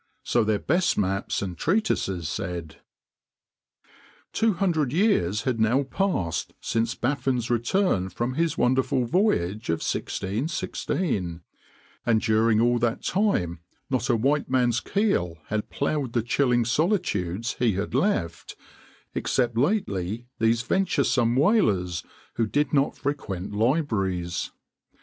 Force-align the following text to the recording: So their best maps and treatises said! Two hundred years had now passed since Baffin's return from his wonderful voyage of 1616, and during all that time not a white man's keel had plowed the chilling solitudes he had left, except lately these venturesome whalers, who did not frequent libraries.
So 0.23 0.43
their 0.43 0.57
best 0.57 0.97
maps 0.97 1.43
and 1.43 1.55
treatises 1.55 2.27
said! 2.27 2.77
Two 4.33 4.53
hundred 4.53 4.91
years 4.91 5.43
had 5.43 5.59
now 5.59 5.83
passed 5.83 6.55
since 6.59 6.95
Baffin's 6.95 7.51
return 7.51 8.09
from 8.09 8.33
his 8.33 8.57
wonderful 8.57 9.05
voyage 9.05 9.69
of 9.69 9.83
1616, 9.83 11.43
and 12.03 12.19
during 12.19 12.59
all 12.59 12.79
that 12.79 13.03
time 13.03 13.59
not 13.91 14.09
a 14.09 14.15
white 14.15 14.49
man's 14.49 14.79
keel 14.79 15.37
had 15.49 15.69
plowed 15.69 16.13
the 16.13 16.23
chilling 16.23 16.65
solitudes 16.65 17.57
he 17.59 17.73
had 17.73 17.93
left, 17.93 18.55
except 19.13 19.55
lately 19.55 20.25
these 20.39 20.63
venturesome 20.63 21.35
whalers, 21.35 22.03
who 22.37 22.47
did 22.47 22.73
not 22.73 22.97
frequent 22.97 23.53
libraries. 23.53 24.49